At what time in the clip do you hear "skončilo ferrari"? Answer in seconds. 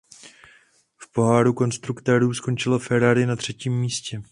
2.33-3.25